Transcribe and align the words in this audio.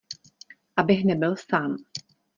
Abych 0.75 1.03
nebyl 1.05 1.35
sám. 1.35 1.75